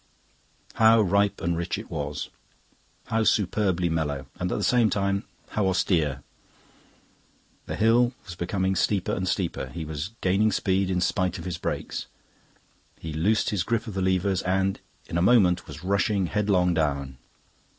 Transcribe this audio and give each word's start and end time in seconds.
How 0.73 0.99
ripe 0.99 1.41
and 1.41 1.55
rich 1.55 1.77
it 1.77 1.91
was, 1.91 2.31
how 3.05 3.23
superbly 3.23 3.87
mellow! 3.87 4.25
And 4.39 4.51
at 4.51 4.57
the 4.57 4.63
same 4.63 4.89
time, 4.89 5.25
how 5.49 5.67
austere! 5.67 6.23
The 7.67 7.75
hill 7.75 8.13
was 8.25 8.33
becoming 8.33 8.75
steeper 8.75 9.11
and 9.11 9.27
steeper; 9.27 9.67
he 9.67 9.85
was 9.85 10.09
gaining 10.21 10.51
speed 10.51 10.89
in 10.89 11.01
spite 11.01 11.37
of 11.37 11.45
his 11.45 11.59
brakes. 11.59 12.07
He 12.99 13.13
loosed 13.13 13.51
his 13.51 13.61
grip 13.61 13.85
of 13.85 13.93
the 13.93 14.01
levers, 14.01 14.41
and 14.41 14.79
in 15.05 15.19
a 15.19 15.21
moment 15.21 15.67
was 15.67 15.83
rushing 15.83 16.25
headlong 16.25 16.73
down. 16.73 17.17